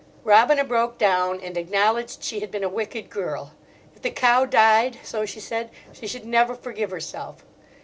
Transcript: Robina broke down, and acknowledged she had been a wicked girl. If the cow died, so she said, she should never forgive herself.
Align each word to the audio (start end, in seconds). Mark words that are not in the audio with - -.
Robina 0.23 0.63
broke 0.63 0.97
down, 0.97 1.39
and 1.41 1.55
acknowledged 1.55 2.23
she 2.23 2.39
had 2.39 2.49
been 2.49 2.63
a 2.63 2.67
wicked 2.69 3.07
girl. 3.07 3.53
If 3.95 4.01
the 4.01 4.09
cow 4.09 4.47
died, 4.47 4.97
so 5.03 5.27
she 5.27 5.39
said, 5.39 5.69
she 5.93 6.07
should 6.07 6.25
never 6.25 6.55
forgive 6.55 6.89
herself. 6.89 7.45